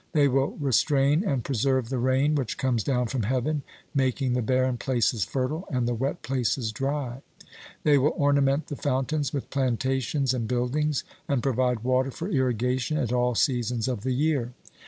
[0.13, 3.61] They will restrain and preserve the rain which comes down from heaven,
[3.93, 7.21] making the barren places fertile, and the wet places dry.
[7.83, 13.13] They will ornament the fountains with plantations and buildings, and provide water for irrigation at
[13.13, 14.53] all seasons of the year.